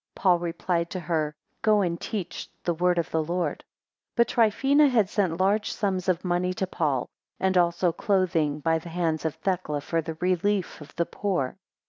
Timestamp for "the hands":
8.79-9.25